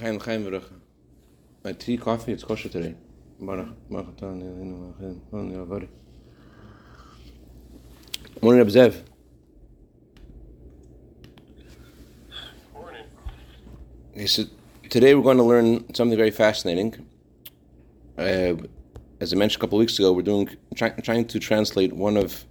Chaim 0.00 0.18
Chaim 0.18 0.44
Baruch. 0.44 0.64
My 1.62 1.72
tea, 1.72 1.98
coffee, 1.98 2.32
it's 2.32 2.42
kosher 2.42 2.70
today. 2.70 2.94
Baruch, 3.38 3.68
Baruch 3.90 4.22
Morning, 8.40 8.62
Reb 8.62 8.68
Zev. 8.68 9.02
Morning. 12.72 13.04
Okay, 14.14 14.26
so 14.26 14.44
today 14.88 15.14
we're 15.14 15.22
going 15.22 15.36
to 15.36 15.42
learn 15.42 15.94
something 15.94 16.16
very 16.16 16.30
fascinating. 16.30 17.06
Uh, 18.16 18.54
as 19.20 19.34
I 19.34 19.36
mentioned 19.36 19.60
a 19.60 19.60
couple 19.60 19.78
of 19.78 19.80
weeks 19.80 19.98
ago, 19.98 20.12
we're 20.12 20.22
doing 20.22 20.48
try, 20.76 20.88
trying 20.88 21.26
to 21.26 21.38
translate 21.38 21.92
one 21.92 22.16
of 22.16 22.46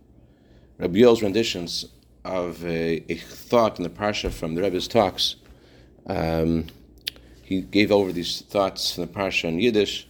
Rabbi 0.77 0.99
Yoel's 0.99 1.23
renditions 1.23 1.85
of 2.23 2.63
a, 2.63 3.03
a 3.11 3.15
thought 3.15 3.79
in 3.79 3.83
the 3.83 3.89
parsha 3.89 4.31
from 4.31 4.53
the 4.53 4.61
Rebbe's 4.61 4.87
talks. 4.87 5.37
Um, 6.05 6.67
he 7.49 7.61
gave 7.61 7.91
over 7.91 8.11
these 8.11 8.43
thoughts 8.43 8.95
in 8.95 9.01
the 9.03 9.11
parsha 9.11 9.45
in 9.45 9.59
Yiddish, 9.59 10.07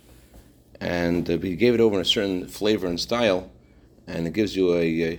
and 0.81 1.29
uh, 1.29 1.37
he 1.37 1.55
gave 1.55 1.73
it 1.73 1.79
over 1.79 1.95
in 1.95 2.01
a 2.01 2.05
certain 2.05 2.45
flavor 2.45 2.85
and 2.85 2.99
style, 2.99 3.49
and 4.07 4.27
it 4.27 4.33
gives 4.33 4.57
you 4.57 4.73
a, 4.73 4.81
a 4.81 5.11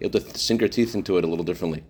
you 0.00 0.10
have 0.10 0.10
to 0.10 0.36
sink 0.36 0.60
your 0.60 0.68
teeth 0.68 0.96
into 0.96 1.18
it 1.18 1.24
a 1.24 1.28
little 1.28 1.44
differently. 1.44 1.84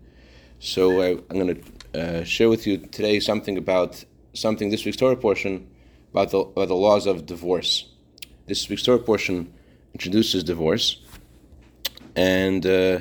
So 0.60 1.00
uh, 1.00 1.20
I'm 1.30 1.38
going 1.38 1.54
to 1.54 2.00
uh, 2.00 2.24
share 2.24 2.50
with 2.50 2.66
you 2.66 2.76
today 2.76 3.18
something 3.18 3.56
about 3.56 4.04
something 4.34 4.68
this 4.68 4.84
week's 4.84 4.98
Torah 4.98 5.16
portion 5.16 5.66
about 6.12 6.32
the, 6.32 6.40
about 6.40 6.68
the 6.68 6.74
laws 6.74 7.06
of 7.06 7.24
divorce. 7.24 7.88
This 8.46 8.68
week's 8.68 8.82
Torah 8.82 8.98
portion 8.98 9.50
introduces 9.94 10.44
divorce, 10.44 11.00
and 12.14 12.66
uh, 12.66 12.98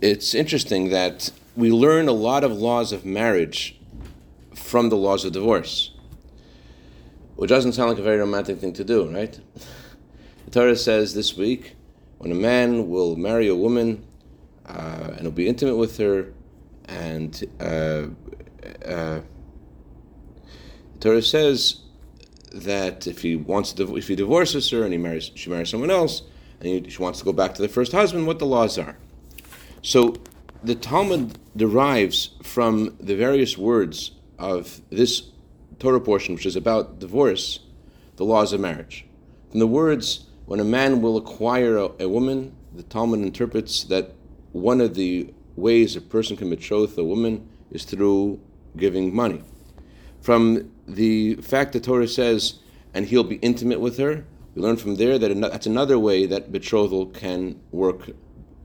it's 0.00 0.32
interesting 0.32 0.90
that 0.90 1.32
we 1.56 1.72
learn 1.72 2.06
a 2.06 2.12
lot 2.12 2.44
of 2.44 2.52
laws 2.52 2.92
of 2.92 3.04
marriage 3.04 3.79
from 4.60 4.88
the 4.88 4.96
laws 4.96 5.24
of 5.24 5.32
divorce, 5.32 5.90
which 7.36 7.48
doesn't 7.48 7.72
sound 7.72 7.90
like 7.90 7.98
a 7.98 8.02
very 8.02 8.18
romantic 8.18 8.58
thing 8.58 8.72
to 8.74 8.84
do, 8.84 9.10
right? 9.10 9.38
The 10.46 10.58
Torah 10.58 10.76
says 10.76 11.14
this 11.14 11.36
week 11.36 11.76
when 12.18 12.32
a 12.32 12.34
man 12.34 12.90
will 12.90 13.14
marry 13.14 13.46
a 13.46 13.54
woman 13.54 14.04
uh, 14.66 15.10
and 15.16 15.22
will 15.22 15.30
be 15.30 15.46
intimate 15.46 15.76
with 15.76 15.96
her, 15.98 16.32
and 16.86 17.44
uh, 17.60 18.08
uh, 18.84 19.20
the 20.92 20.98
Torah 20.98 21.22
says 21.22 21.82
that 22.52 23.06
if 23.06 23.22
he 23.22 23.36
wants 23.36 23.72
to, 23.74 23.96
if 23.96 24.08
he 24.08 24.16
divorces 24.16 24.68
her 24.70 24.82
and 24.82 24.92
he 24.92 24.98
marries, 24.98 25.30
she 25.34 25.50
marries 25.50 25.70
someone 25.70 25.90
else, 25.90 26.22
and 26.60 26.68
he, 26.68 26.90
she 26.90 27.00
wants 27.00 27.20
to 27.20 27.24
go 27.24 27.32
back 27.32 27.54
to 27.54 27.62
the 27.62 27.68
first 27.68 27.92
husband, 27.92 28.26
what 28.26 28.38
the 28.38 28.46
laws 28.46 28.76
are. 28.76 28.96
So 29.82 30.16
the 30.62 30.74
Talmud 30.74 31.38
derives 31.56 32.30
from 32.42 32.96
the 33.00 33.14
various 33.16 33.56
words 33.56 34.12
of 34.40 34.80
this 34.90 35.30
Torah 35.78 36.00
portion, 36.00 36.34
which 36.34 36.46
is 36.46 36.56
about 36.56 36.98
divorce, 36.98 37.60
the 38.16 38.24
laws 38.24 38.52
of 38.52 38.60
marriage. 38.60 39.06
From 39.50 39.60
the 39.60 39.66
words, 39.66 40.26
when 40.46 40.60
a 40.60 40.64
man 40.64 41.00
will 41.00 41.16
acquire 41.16 41.76
a, 41.76 41.90
a 42.00 42.08
woman, 42.08 42.56
the 42.74 42.82
Talmud 42.82 43.20
interprets 43.20 43.84
that 43.84 44.12
one 44.52 44.80
of 44.80 44.94
the 44.94 45.32
ways 45.56 45.94
a 45.94 46.00
person 46.00 46.36
can 46.36 46.50
betroth 46.50 46.96
a 46.98 47.04
woman 47.04 47.48
is 47.70 47.84
through 47.84 48.40
giving 48.76 49.14
money. 49.14 49.42
From 50.20 50.70
the 50.86 51.36
fact 51.36 51.72
that 51.72 51.84
Torah 51.84 52.08
says, 52.08 52.58
and 52.92 53.06
he'll 53.06 53.24
be 53.24 53.36
intimate 53.36 53.80
with 53.80 53.98
her, 53.98 54.24
we 54.54 54.62
learn 54.62 54.76
from 54.76 54.96
there 54.96 55.18
that 55.18 55.40
that's 55.40 55.66
another 55.66 55.98
way 55.98 56.26
that 56.26 56.50
betrothal 56.50 57.06
can 57.06 57.60
work. 57.70 58.10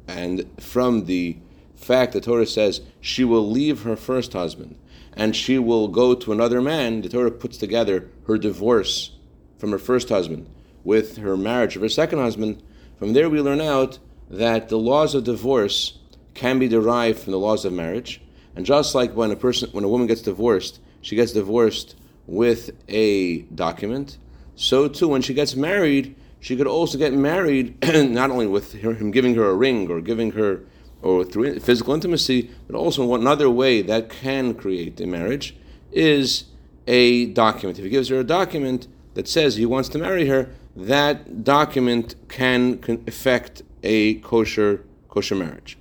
And 0.08 0.50
from 0.60 1.06
the 1.06 1.38
fact 1.76 2.14
that 2.14 2.24
Torah 2.24 2.46
says 2.46 2.82
she 3.02 3.24
will 3.24 3.50
leave 3.50 3.84
her 3.84 3.96
first 3.96 4.34
husband 4.34 4.78
and 5.16 5.36
she 5.36 5.58
will 5.58 5.88
go 5.88 6.14
to 6.14 6.32
another 6.32 6.62
man, 6.62 7.02
the 7.02 7.10
Torah 7.10 7.32
puts 7.32 7.58
together 7.58 8.10
her 8.28 8.38
divorce 8.38 9.12
from 9.58 9.72
her 9.72 9.80
first 9.80 10.10
husband 10.10 10.48
with 10.84 11.18
her 11.18 11.38
marriage 11.38 11.76
of 11.76 11.82
her 11.82 11.90
second 11.90 12.20
husband. 12.20 12.62
From 13.00 13.14
there, 13.14 13.30
we 13.30 13.42
learn 13.42 13.62
out 13.62 14.00
that 14.30 14.70
the 14.70 14.78
laws 14.78 15.16
of 15.16 15.24
divorce 15.24 15.98
can 16.34 16.60
be 16.60 16.68
derived 16.68 17.20
from 17.20 17.32
the 17.32 17.40
laws 17.40 17.66
of 17.66 17.74
marriage. 17.74 18.22
And 18.56 18.66
just 18.66 18.96
like 18.96 19.14
when 19.14 19.32
a 19.32 19.36
person, 19.36 19.70
when 19.72 19.84
a 19.84 19.90
woman 19.90 20.08
gets 20.08 20.22
divorced, 20.22 20.80
she 21.02 21.16
gets 21.16 21.32
divorced 21.32 21.96
with 22.28 22.72
a 22.88 23.42
document. 23.42 24.18
So 24.56 24.88
too, 24.88 25.08
when 25.08 25.22
she 25.22 25.34
gets 25.34 25.56
married, 25.56 26.16
she 26.40 26.56
could 26.56 26.68
also 26.68 26.98
get 26.98 27.14
married 27.14 27.78
not 28.12 28.32
only 28.32 28.48
with 28.48 28.74
her, 28.82 28.94
him 28.94 29.12
giving 29.12 29.36
her 29.36 29.50
a 29.50 29.56
ring 29.56 29.90
or 29.90 30.02
giving 30.02 30.32
her 30.32 30.62
or 31.06 31.24
through 31.24 31.60
physical 31.60 31.94
intimacy, 31.94 32.50
but 32.68 32.76
also 32.76 33.14
another 33.14 33.48
way 33.48 33.84
that 33.84 34.10
can 34.10 34.56
create 34.56 35.00
a 35.00 35.06
marriage 35.06 35.56
is 35.92 36.46
a 36.88 37.28
document. 37.28 37.78
If 37.78 37.86
he 37.86 37.92
gives 37.92 38.10
her 38.10 38.20
a 38.20 38.24
document 38.24 38.88
that 39.14 39.28
says 39.28 39.56
he 39.56 39.68
wants 39.68 39.88
to 39.90 40.00
marry 40.00 40.28
her, 40.28 40.50
that 40.76 41.44
document 41.44 42.16
can, 42.28 42.80
can 42.80 43.04
affect 43.08 43.62
a 43.84 44.16
kosher 44.16 44.84
kosher 45.08 45.36
marriage. 45.36 45.78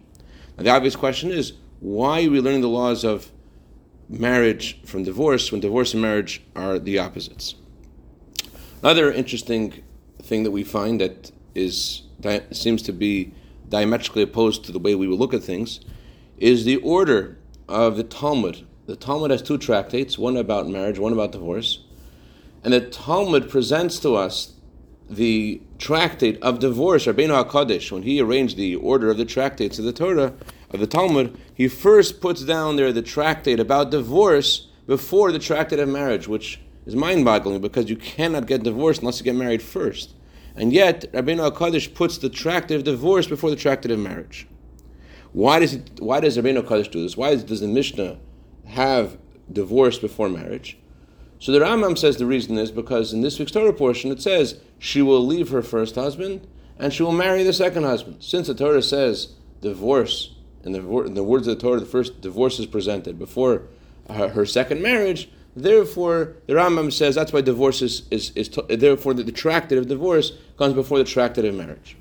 Now, 0.56 0.64
the 0.64 0.70
obvious 0.70 0.94
question 0.94 1.30
is 1.30 1.54
why 1.80 2.24
are 2.24 2.30
we 2.30 2.40
learning 2.40 2.60
the 2.60 2.68
laws 2.68 3.02
of 3.02 3.32
marriage 4.08 4.78
from 4.84 5.04
divorce 5.04 5.50
when 5.50 5.60
divorce 5.60 5.94
and 5.94 6.02
marriage 6.02 6.42
are 6.54 6.78
the 6.78 6.98
opposites? 6.98 7.54
Another 8.82 9.10
interesting 9.10 9.82
thing 10.22 10.42
that 10.44 10.50
we 10.50 10.62
find 10.62 11.00
that 11.00 11.32
is 11.54 12.02
that 12.20 12.54
seems 12.54 12.82
to 12.82 12.92
be 12.92 13.32
diametrically 13.68 14.22
opposed 14.22 14.64
to 14.64 14.72
the 14.72 14.78
way 14.78 14.94
we 14.94 15.08
would 15.08 15.18
look 15.18 15.34
at 15.34 15.42
things 15.42 15.80
is 16.38 16.64
the 16.64 16.76
order 16.76 17.38
of 17.68 17.96
the 17.96 18.04
Talmud. 18.04 18.66
The 18.86 18.96
Talmud 18.96 19.30
has 19.30 19.42
two 19.42 19.58
tractates, 19.58 20.18
one 20.18 20.36
about 20.36 20.68
marriage, 20.68 20.98
one 20.98 21.12
about 21.12 21.32
divorce. 21.32 21.84
And 22.62 22.72
the 22.72 22.80
Talmud 22.80 23.48
presents 23.48 23.98
to 24.00 24.14
us 24.14 24.54
the 25.08 25.60
tractate 25.78 26.42
of 26.42 26.58
divorce, 26.58 27.06
Rabbeinu 27.06 27.44
HaKadosh, 27.44 27.92
when 27.92 28.02
he 28.02 28.20
arranged 28.20 28.56
the 28.56 28.76
order 28.76 29.10
of 29.10 29.18
the 29.18 29.24
tractates 29.24 29.78
of 29.78 29.84
the 29.84 29.92
Torah, 29.92 30.32
of 30.70 30.80
the 30.80 30.86
Talmud, 30.86 31.38
he 31.54 31.68
first 31.68 32.20
puts 32.20 32.42
down 32.42 32.76
there 32.76 32.92
the 32.92 33.02
tractate 33.02 33.60
about 33.60 33.90
divorce 33.90 34.68
before 34.86 35.30
the 35.30 35.38
tractate 35.38 35.78
of 35.78 35.88
marriage, 35.88 36.26
which 36.26 36.60
is 36.86 36.96
mind-boggling 36.96 37.60
because 37.60 37.88
you 37.88 37.96
cannot 37.96 38.46
get 38.46 38.62
divorced 38.62 39.00
unless 39.00 39.18
you 39.18 39.24
get 39.24 39.34
married 39.34 39.62
first. 39.62 40.14
And 40.56 40.72
yet, 40.72 41.12
Rabbeinu 41.12 41.50
HaKadosh 41.50 41.94
puts 41.94 42.18
the 42.18 42.28
tractate 42.28 42.76
of 42.76 42.84
divorce 42.84 43.26
before 43.26 43.50
the 43.50 43.56
tractate 43.56 43.90
of 43.90 43.98
marriage. 43.98 44.46
Why 45.32 45.58
does, 45.58 45.74
it, 45.74 46.00
why 46.00 46.20
does 46.20 46.36
Rabbeinu 46.36 46.62
HaKadosh 46.62 46.90
do 46.90 47.02
this? 47.02 47.16
Why 47.16 47.34
does 47.34 47.60
the 47.60 47.66
Mishnah 47.66 48.18
have 48.66 49.18
divorce 49.52 49.98
before 49.98 50.28
marriage? 50.28 50.78
So 51.40 51.52
the 51.52 51.58
Rambam 51.58 51.98
says 51.98 52.16
the 52.16 52.26
reason 52.26 52.56
is 52.56 52.70
because 52.70 53.12
in 53.12 53.20
this 53.20 53.38
week's 53.38 53.52
Torah 53.52 53.72
portion 53.72 54.10
it 54.10 54.22
says 54.22 54.60
she 54.78 55.02
will 55.02 55.26
leave 55.26 55.50
her 55.50 55.60
first 55.60 55.94
husband 55.94 56.46
and 56.78 56.92
she 56.92 57.02
will 57.02 57.12
marry 57.12 57.42
the 57.42 57.52
second 57.52 57.82
husband. 57.82 58.16
Since 58.20 58.46
the 58.46 58.54
Torah 58.54 58.80
says 58.80 59.34
divorce, 59.60 60.34
in 60.62 60.72
the, 60.72 60.80
in 61.02 61.14
the 61.14 61.22
words 61.22 61.46
of 61.46 61.58
the 61.58 61.60
Torah, 61.60 61.80
the 61.80 61.86
first 61.86 62.20
divorce 62.20 62.58
is 62.58 62.66
presented 62.66 63.18
before 63.18 63.64
her, 64.08 64.30
her 64.30 64.46
second 64.46 64.80
marriage, 64.80 65.28
Therefore, 65.56 66.34
the 66.46 66.54
Rambam 66.54 66.92
says 66.92 67.14
that's 67.14 67.32
why 67.32 67.40
divorce 67.40 67.80
is, 67.80 68.02
is, 68.10 68.30
is 68.34 68.50
therefore 68.68 69.14
the, 69.14 69.22
the 69.22 69.32
tractate 69.32 69.78
of 69.78 69.86
divorce 69.86 70.32
comes 70.58 70.74
before 70.74 70.98
the 70.98 71.04
tractate 71.04 71.44
of 71.44 71.54
marriage. 71.54 71.96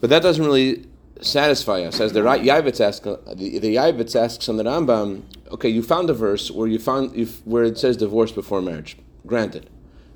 But 0.00 0.10
that 0.10 0.22
doesn't 0.22 0.44
really 0.44 0.86
satisfy 1.20 1.82
us. 1.82 2.00
As 2.00 2.12
the 2.12 2.20
Yavitz 2.20 2.80
asks, 2.80 3.04
the, 3.04 3.58
the 3.58 3.76
Yavitz 3.76 4.16
asks 4.16 4.48
on 4.48 4.56
the 4.56 4.64
Rambam, 4.64 5.22
okay, 5.52 5.68
you 5.68 5.82
found 5.82 6.10
a 6.10 6.14
verse 6.14 6.50
where 6.50 6.66
you 6.66 6.78
found 6.78 7.16
where 7.44 7.64
it 7.64 7.78
says 7.78 7.96
divorce 7.96 8.32
before 8.32 8.60
marriage. 8.62 8.96
Granted. 9.26 9.70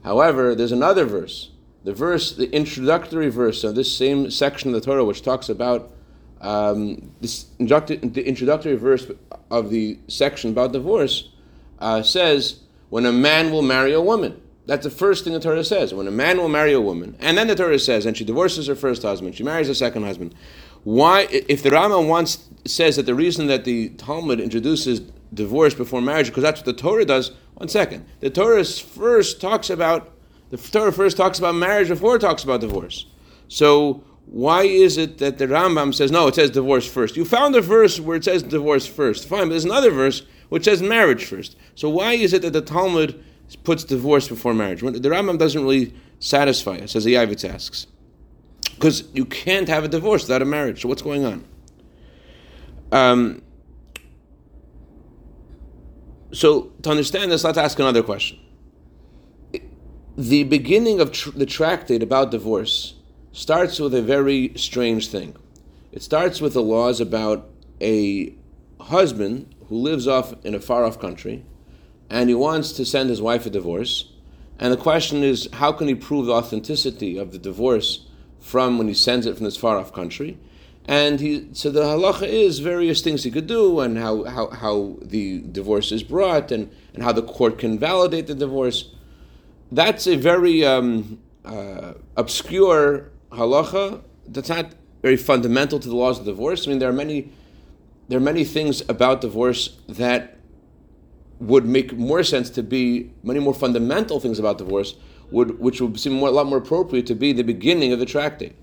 However, 0.04 0.54
there's 0.54 0.72
another 0.72 1.04
verse, 1.04 1.50
the 1.84 1.92
verse, 1.92 2.34
the 2.34 2.50
introductory 2.50 3.28
verse 3.28 3.62
of 3.62 3.76
this 3.76 3.96
same 3.96 4.30
section 4.30 4.74
of 4.74 4.80
the 4.80 4.80
Torah, 4.80 5.04
which 5.04 5.22
talks 5.22 5.48
about 5.48 5.92
um, 6.40 7.12
this 7.20 7.44
the 7.58 8.24
introductory 8.26 8.74
verse 8.74 9.06
of 9.50 9.70
the 9.70 9.98
section 10.08 10.50
about 10.50 10.72
divorce 10.72 11.28
uh, 11.82 12.02
says 12.02 12.60
when 12.88 13.04
a 13.04 13.12
man 13.12 13.50
will 13.50 13.62
marry 13.62 13.92
a 13.92 14.00
woman. 14.00 14.40
That's 14.64 14.84
the 14.84 14.90
first 14.90 15.24
thing 15.24 15.32
the 15.32 15.40
Torah 15.40 15.64
says. 15.64 15.92
When 15.92 16.06
a 16.06 16.12
man 16.12 16.38
will 16.38 16.48
marry 16.48 16.72
a 16.72 16.80
woman, 16.80 17.16
and 17.18 17.36
then 17.36 17.48
the 17.48 17.56
Torah 17.56 17.78
says, 17.78 18.06
and 18.06 18.16
she 18.16 18.24
divorces 18.24 18.68
her 18.68 18.76
first 18.76 19.02
husband, 19.02 19.34
she 19.34 19.42
marries 19.42 19.68
a 19.68 19.74
second 19.74 20.04
husband. 20.04 20.34
Why, 20.84 21.26
if 21.30 21.62
the 21.62 21.70
Rambam 21.70 22.08
once 22.08 22.48
says 22.64 22.96
that 22.96 23.06
the 23.06 23.14
reason 23.14 23.48
that 23.48 23.64
the 23.64 23.88
Talmud 23.90 24.40
introduces 24.40 25.00
divorce 25.34 25.74
before 25.74 26.00
marriage, 26.00 26.28
because 26.28 26.42
that's 26.42 26.60
what 26.60 26.66
the 26.66 26.80
Torah 26.80 27.04
does. 27.04 27.32
One 27.54 27.68
second, 27.68 28.06
the 28.20 28.30
Torah 28.30 28.64
first 28.64 29.40
talks 29.40 29.70
about 29.70 30.10
the 30.50 30.58
Torah 30.58 30.92
first 30.92 31.16
talks 31.16 31.38
about 31.38 31.54
marriage 31.54 31.88
before 31.88 32.16
it 32.16 32.20
talks 32.20 32.44
about 32.44 32.60
divorce. 32.60 33.06
So 33.48 34.04
why 34.26 34.62
is 34.62 34.98
it 34.98 35.18
that 35.18 35.38
the 35.38 35.46
Rambam 35.46 35.94
says 35.94 36.10
no? 36.10 36.26
It 36.26 36.34
says 36.34 36.50
divorce 36.50 36.86
first. 36.86 37.16
You 37.16 37.24
found 37.24 37.56
a 37.56 37.60
verse 37.60 37.98
where 37.98 38.16
it 38.16 38.24
says 38.24 38.42
divorce 38.42 38.86
first. 38.86 39.26
Fine, 39.26 39.44
but 39.44 39.50
there's 39.50 39.64
another 39.64 39.90
verse 39.90 40.22
which 40.52 40.64
says 40.64 40.82
marriage 40.82 41.24
first. 41.24 41.56
So 41.74 41.88
why 41.88 42.12
is 42.12 42.34
it 42.34 42.42
that 42.42 42.52
the 42.52 42.60
Talmud 42.60 43.24
puts 43.64 43.84
divorce 43.84 44.28
before 44.28 44.52
marriage? 44.52 44.82
The 44.82 45.08
Rambam 45.08 45.38
doesn't 45.38 45.62
really 45.62 45.94
satisfy 46.20 46.76
us, 46.76 46.94
as 46.94 47.04
the 47.04 47.14
Yavitz 47.14 47.48
asks. 47.48 47.86
Because 48.74 49.04
you 49.14 49.24
can't 49.24 49.66
have 49.68 49.82
a 49.82 49.88
divorce 49.88 50.24
without 50.24 50.42
a 50.42 50.44
marriage. 50.44 50.82
So 50.82 50.88
what's 50.88 51.00
going 51.00 51.24
on? 51.24 51.44
Um, 52.92 53.40
So 56.34 56.72
to 56.82 56.90
understand 56.90 57.32
this, 57.32 57.44
let's 57.44 57.56
ask 57.56 57.78
another 57.78 58.02
question. 58.02 58.38
The 60.18 60.44
beginning 60.44 61.00
of 61.00 61.12
tr- 61.12 61.30
the 61.30 61.46
tractate 61.46 62.02
about 62.02 62.30
divorce 62.30 62.94
starts 63.32 63.78
with 63.78 63.94
a 63.94 64.02
very 64.02 64.52
strange 64.56 65.08
thing. 65.08 65.34
It 65.92 66.02
starts 66.02 66.42
with 66.42 66.52
the 66.52 66.62
laws 66.62 67.00
about 67.00 67.48
a 67.80 68.34
husband 68.80 69.54
who 69.72 69.78
lives 69.78 70.06
off 70.06 70.34
in 70.44 70.54
a 70.54 70.60
far 70.60 70.84
off 70.84 71.00
country 71.00 71.42
and 72.10 72.28
he 72.28 72.34
wants 72.34 72.72
to 72.72 72.84
send 72.84 73.08
his 73.08 73.22
wife 73.22 73.46
a 73.46 73.50
divorce. 73.50 74.12
And 74.58 74.70
the 74.70 74.76
question 74.76 75.22
is, 75.24 75.48
how 75.54 75.72
can 75.72 75.88
he 75.88 75.94
prove 75.94 76.26
the 76.26 76.34
authenticity 76.34 77.16
of 77.16 77.32
the 77.32 77.38
divorce 77.38 78.06
from 78.38 78.76
when 78.76 78.86
he 78.86 78.92
sends 78.92 79.24
it 79.24 79.34
from 79.34 79.44
this 79.44 79.56
far 79.56 79.78
off 79.78 79.94
country? 79.94 80.38
And 80.84 81.20
he, 81.20 81.48
so 81.54 81.70
the 81.70 81.84
halacha 81.84 82.28
is 82.28 82.58
various 82.58 83.00
things 83.00 83.24
he 83.24 83.30
could 83.30 83.46
do, 83.46 83.80
and 83.80 83.96
how, 83.96 84.24
how, 84.24 84.50
how 84.50 84.98
the 85.00 85.40
divorce 85.40 85.90
is 85.90 86.02
brought, 86.02 86.52
and, 86.52 86.70
and 86.92 87.02
how 87.02 87.12
the 87.12 87.22
court 87.22 87.58
can 87.58 87.78
validate 87.78 88.26
the 88.26 88.34
divorce. 88.34 88.92
That's 89.70 90.06
a 90.06 90.16
very 90.16 90.66
um, 90.66 91.18
uh, 91.46 91.94
obscure 92.18 93.10
halacha. 93.30 94.02
That's 94.26 94.50
not 94.50 94.74
very 95.00 95.16
fundamental 95.16 95.78
to 95.80 95.88
the 95.88 95.96
laws 95.96 96.18
of 96.18 96.26
divorce. 96.26 96.66
I 96.66 96.70
mean, 96.70 96.78
there 96.78 96.90
are 96.90 96.92
many, 96.92 97.32
there 98.08 98.18
are 98.18 98.22
many 98.22 98.44
things 98.44 98.82
about 98.88 99.20
divorce 99.20 99.78
that 99.88 100.38
would 101.38 101.64
make 101.64 101.96
more 101.96 102.22
sense 102.22 102.50
to 102.50 102.62
be 102.62 103.10
many 103.22 103.40
more 103.40 103.54
fundamental 103.54 104.20
things 104.20 104.38
about 104.38 104.58
divorce, 104.58 104.94
would, 105.30 105.58
which 105.58 105.80
would 105.80 105.98
seem 105.98 106.12
more, 106.12 106.28
a 106.28 106.32
lot 106.32 106.46
more 106.46 106.58
appropriate 106.58 107.06
to 107.06 107.14
be 107.14 107.32
the 107.32 107.42
beginning 107.42 107.92
of 107.92 107.98
the 107.98 108.06
tractate. 108.06 108.54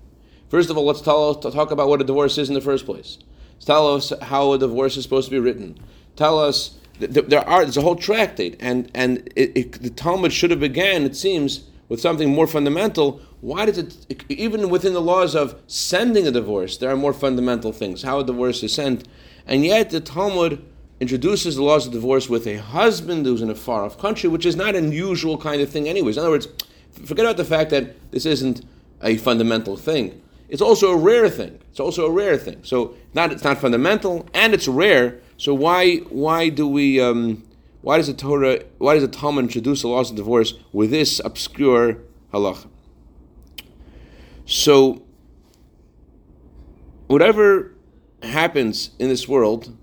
First 0.48 0.70
of 0.70 0.76
all, 0.76 0.84
let's 0.84 1.00
tell, 1.00 1.34
talk 1.34 1.70
about 1.70 1.88
what 1.88 2.00
a 2.00 2.04
divorce 2.04 2.38
is 2.38 2.48
in 2.48 2.54
the 2.54 2.60
first 2.60 2.86
place. 2.86 3.18
Tell 3.64 3.94
us 3.94 4.12
how 4.22 4.52
a 4.52 4.58
divorce 4.58 4.96
is 4.96 5.04
supposed 5.04 5.28
to 5.28 5.32
be 5.32 5.38
written. 5.38 5.78
Tell 6.16 6.38
us 6.38 6.76
there 6.98 7.48
are 7.48 7.64
there's 7.64 7.76
a 7.76 7.82
whole 7.82 7.96
tractate, 7.96 8.56
and 8.60 8.90
and 8.94 9.30
it, 9.36 9.56
it, 9.56 9.72
the 9.82 9.90
Talmud 9.90 10.32
should 10.32 10.50
have 10.50 10.60
began, 10.60 11.04
it 11.04 11.16
seems, 11.16 11.64
with 11.88 12.00
something 12.00 12.30
more 12.30 12.46
fundamental. 12.46 13.20
Why 13.40 13.66
does 13.66 13.78
it 13.78 14.24
even 14.28 14.68
within 14.68 14.92
the 14.92 15.00
laws 15.00 15.34
of 15.34 15.60
sending 15.66 16.26
a 16.26 16.30
divorce, 16.30 16.76
there 16.76 16.90
are 16.90 16.96
more 16.96 17.12
fundamental 17.12 17.72
things 17.72 18.02
how 18.02 18.20
a 18.20 18.24
divorce 18.24 18.62
is 18.62 18.74
sent, 18.74 19.06
and 19.50 19.66
yet 19.66 19.90
the 19.90 20.00
Talmud 20.00 20.64
introduces 21.00 21.56
the 21.56 21.62
laws 21.62 21.86
of 21.86 21.92
divorce 21.92 22.30
with 22.30 22.46
a 22.46 22.56
husband 22.56 23.26
who's 23.26 23.42
in 23.42 23.50
a 23.50 23.54
far 23.54 23.84
off 23.84 23.98
country, 23.98 24.30
which 24.30 24.46
is 24.46 24.56
not 24.56 24.74
an 24.74 24.86
unusual 24.86 25.36
kind 25.36 25.60
of 25.60 25.68
thing, 25.68 25.88
anyways. 25.88 26.16
In 26.16 26.22
other 26.22 26.30
words, 26.30 26.48
forget 26.92 27.26
about 27.26 27.36
the 27.36 27.44
fact 27.44 27.70
that 27.70 28.10
this 28.10 28.24
isn't 28.24 28.64
a 29.02 29.18
fundamental 29.18 29.76
thing 29.76 30.22
it's 30.50 30.60
also 30.60 30.90
a 30.90 30.96
rare 30.96 31.30
thing. 31.30 31.60
It's 31.70 31.78
also 31.78 32.06
a 32.06 32.10
rare 32.10 32.36
thing. 32.36 32.58
So 32.64 32.96
not 33.14 33.32
it's 33.32 33.44
not 33.44 33.58
fundamental 33.58 34.28
and 34.34 34.52
it's 34.52 34.66
rare. 34.66 35.20
So 35.36 35.54
why 35.54 35.98
why 36.10 36.48
do 36.48 36.66
we 36.66 37.00
um, 37.00 37.44
why 37.82 37.96
does 37.96 38.08
the 38.08 38.14
Torah 38.14 38.60
why 38.78 38.94
does 38.94 39.02
the 39.02 39.08
Talmud 39.08 39.44
introduce 39.44 39.82
the 39.82 39.88
laws 39.88 40.10
of 40.10 40.16
divorce 40.16 40.54
with 40.72 40.90
this 40.90 41.20
obscure 41.24 41.98
halacha? 42.34 42.68
So 44.44 45.02
whatever 47.06 47.69
happens 48.22 48.90
in 48.98 49.08
this 49.08 49.28
world 49.28 49.76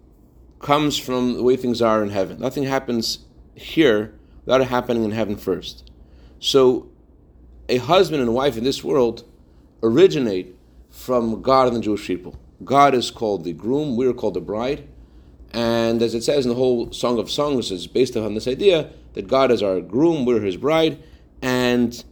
comes 0.59 0.97
from 0.97 1.35
the 1.35 1.43
way 1.43 1.55
things 1.55 1.81
are 1.81 2.03
in 2.03 2.09
heaven. 2.09 2.39
Nothing 2.39 2.63
happens 2.63 3.19
here 3.55 4.13
without 4.45 4.61
it 4.61 4.67
happening 4.67 5.03
in 5.03 5.11
heaven 5.11 5.35
first. 5.35 5.89
So 6.39 6.89
a 7.69 7.77
husband 7.77 8.21
and 8.21 8.33
wife 8.33 8.57
in 8.57 8.63
this 8.63 8.83
world 8.83 9.27
originate 9.83 10.55
from 10.89 11.41
God 11.41 11.67
and 11.67 11.77
the 11.77 11.81
Jewish 11.81 12.07
people. 12.07 12.39
God 12.63 12.95
is 12.95 13.11
called 13.11 13.43
the 13.43 13.53
groom, 13.53 13.95
we 13.95 14.07
are 14.07 14.13
called 14.13 14.33
the 14.33 14.41
bride. 14.41 14.87
And 15.51 16.01
as 16.01 16.13
it 16.13 16.23
says 16.23 16.45
in 16.45 16.49
the 16.49 16.55
whole 16.55 16.91
Song 16.91 17.19
of 17.19 17.29
Songs, 17.29 17.71
is 17.71 17.87
based 17.87 18.17
on 18.17 18.33
this 18.33 18.47
idea 18.47 18.89
that 19.13 19.27
God 19.27 19.51
is 19.51 19.63
our 19.63 19.79
groom, 19.79 20.25
we're 20.25 20.41
his 20.41 20.57
bride. 20.57 21.01
And 21.41 22.03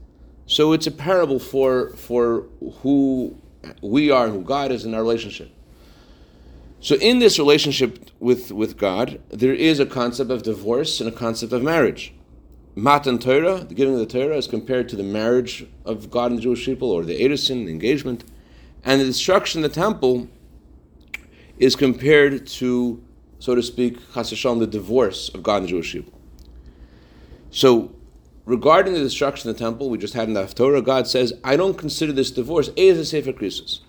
so 0.46 0.74
it's 0.74 0.88
a 0.88 0.92
parable 0.92 1.40
for, 1.40 1.92
for 1.96 2.46
who 2.82 3.36
we 3.82 4.12
are 4.12 4.26
and 4.26 4.34
who 4.34 4.42
God 4.42 4.72
is 4.72 4.86
in 4.86 4.94
our 4.94 5.02
relationship. 5.02 5.52
So 6.86 6.94
in 6.98 7.18
this 7.18 7.40
relationship 7.40 8.12
with, 8.20 8.52
with 8.52 8.78
God, 8.78 9.20
there 9.30 9.56
is 9.56 9.80
a 9.80 9.88
concept 9.88 10.30
of 10.30 10.44
divorce 10.44 11.02
and 11.02 11.10
a 11.10 11.12
concept 11.12 11.52
of 11.52 11.64
marriage. 11.64 12.14
Matan 12.76 13.18
Torah, 13.18 13.64
the 13.64 13.74
giving 13.74 13.96
of 13.96 14.00
the 14.00 14.06
Torah, 14.06 14.38
is 14.38 14.46
compared 14.46 14.88
to 14.90 14.96
the 14.96 15.02
marriage 15.02 15.66
of 15.84 16.12
God 16.12 16.30
and 16.30 16.38
the 16.38 16.44
Jewish 16.44 16.64
people, 16.64 16.92
or 16.92 17.04
the 17.04 17.20
Erusin, 17.20 17.66
the 17.66 17.72
engagement 17.72 18.24
and 18.84 19.02
the 19.02 19.06
destruction 19.06 19.64
of 19.64 19.74
the 19.74 19.82
temple 19.82 20.28
is 21.58 21.76
compared 21.76 22.46
to, 22.46 23.04
so 23.40 23.56
to 23.56 23.64
speak, 23.64 23.98
Hashem, 24.14 24.60
the 24.60 24.68
divorce 24.68 25.30
of 25.30 25.42
God 25.42 25.56
and 25.56 25.66
the 25.66 25.70
Jewish 25.70 25.92
people. 25.92 26.14
So, 27.50 27.96
regarding 28.46 28.94
the 28.94 29.00
destruction 29.00 29.50
of 29.50 29.58
the 29.58 29.64
temple, 29.64 29.90
we 29.90 29.98
just 29.98 30.14
had 30.14 30.28
in 30.28 30.36
the 30.36 30.46
Torah, 30.46 30.84
God 30.84 31.08
says, 31.08 31.34
I 31.44 31.58
don't 31.58 31.80
consider 31.80 32.14
this 32.14 32.30
divorce 32.30 32.70
as 32.78 33.00
a 33.00 33.06
Sefer 33.06 33.34
Krisus. 33.34 33.80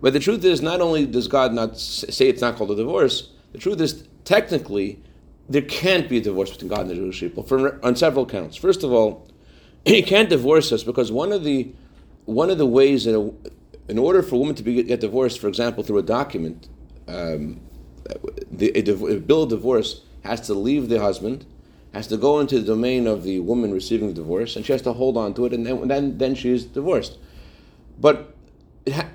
But 0.00 0.12
the 0.12 0.20
truth 0.20 0.44
is, 0.44 0.62
not 0.62 0.80
only 0.80 1.06
does 1.06 1.28
God 1.28 1.52
not 1.52 1.78
say 1.78 2.28
it's 2.28 2.40
not 2.40 2.56
called 2.56 2.70
a 2.70 2.76
divorce, 2.76 3.30
the 3.52 3.58
truth 3.58 3.80
is, 3.80 4.06
technically, 4.24 5.02
there 5.48 5.62
can't 5.62 6.08
be 6.08 6.18
a 6.18 6.20
divorce 6.20 6.50
between 6.50 6.68
God 6.68 6.80
and 6.82 6.90
the 6.90 6.94
Jewish 6.94 7.20
people 7.20 7.42
for, 7.42 7.84
on 7.84 7.96
several 7.96 8.24
counts. 8.24 8.56
First 8.56 8.82
of 8.82 8.92
all, 8.92 9.28
he 9.84 10.02
can't 10.02 10.30
divorce 10.30 10.72
us 10.72 10.84
because 10.84 11.10
one 11.12 11.32
of 11.32 11.44
the 11.44 11.72
one 12.26 12.50
of 12.50 12.58
the 12.58 12.66
ways 12.66 13.04
that 13.04 13.18
a, 13.18 13.32
in 13.90 13.98
order 13.98 14.22
for 14.22 14.36
a 14.36 14.38
woman 14.38 14.54
to 14.54 14.62
be, 14.62 14.80
get 14.84 15.00
divorced, 15.00 15.40
for 15.40 15.48
example, 15.48 15.82
through 15.82 15.98
a 15.98 16.02
document, 16.02 16.68
um, 17.08 17.60
the, 18.52 18.70
a, 18.76 19.16
a, 19.16 19.18
bill 19.18 19.42
of 19.42 19.48
divorce 19.48 20.02
has 20.22 20.40
to 20.42 20.54
leave 20.54 20.88
the 20.88 21.00
husband, 21.00 21.44
has 21.92 22.06
to 22.06 22.16
go 22.16 22.38
into 22.38 22.60
the 22.60 22.66
domain 22.66 23.08
of 23.08 23.24
the 23.24 23.40
woman 23.40 23.72
receiving 23.72 24.06
the 24.06 24.14
divorce, 24.14 24.54
and 24.54 24.64
she 24.64 24.70
has 24.70 24.82
to 24.82 24.92
hold 24.92 25.16
on 25.16 25.34
to 25.34 25.46
it, 25.46 25.52
and 25.52 25.66
then, 25.66 25.88
then, 25.88 26.18
then 26.18 26.34
she 26.36 26.50
is 26.50 26.66
divorced. 26.66 27.18
But 27.98 28.34